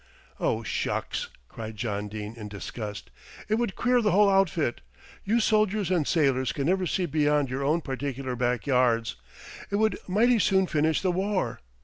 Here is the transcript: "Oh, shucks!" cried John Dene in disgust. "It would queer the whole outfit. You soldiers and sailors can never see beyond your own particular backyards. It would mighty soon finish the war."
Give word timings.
"Oh, 0.39 0.63
shucks!" 0.63 1.27
cried 1.47 1.75
John 1.77 2.07
Dene 2.07 2.33
in 2.35 2.47
disgust. 2.47 3.11
"It 3.47 3.59
would 3.59 3.75
queer 3.75 4.01
the 4.01 4.09
whole 4.09 4.31
outfit. 4.31 4.81
You 5.23 5.39
soldiers 5.39 5.91
and 5.91 6.07
sailors 6.07 6.51
can 6.51 6.65
never 6.65 6.87
see 6.87 7.05
beyond 7.05 7.51
your 7.51 7.63
own 7.63 7.81
particular 7.81 8.35
backyards. 8.35 9.17
It 9.69 9.75
would 9.75 9.99
mighty 10.07 10.39
soon 10.39 10.65
finish 10.65 11.03
the 11.03 11.11
war." 11.11 11.59